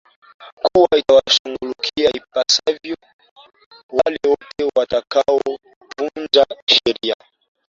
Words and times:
kuwa 0.61 0.89
itawashughulikia 0.97 2.09
ipasavyo 2.17 2.95
wale 3.91 4.17
wote 4.27 4.71
watakao 4.75 5.41
vunja 5.97 6.45
sheria 6.67 7.15